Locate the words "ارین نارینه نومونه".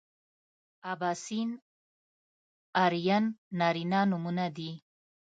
2.83-4.45